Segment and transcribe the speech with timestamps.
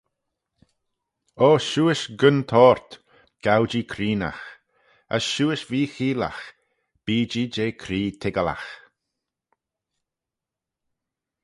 [1.47, 2.89] "O shiuish gyn-toyrt,
[3.43, 4.45] gow-jee creenaght;
[5.15, 6.43] as shiuish vee-cheeayllagh
[7.05, 8.69] bee-jee jeh cree toiggalagh."